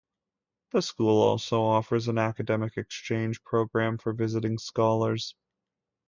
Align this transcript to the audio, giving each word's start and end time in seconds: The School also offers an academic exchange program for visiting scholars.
The 0.71 0.81
School 0.81 1.21
also 1.21 1.61
offers 1.61 2.07
an 2.07 2.17
academic 2.17 2.75
exchange 2.75 3.43
program 3.43 3.99
for 3.99 4.13
visiting 4.13 4.57
scholars. 4.57 5.35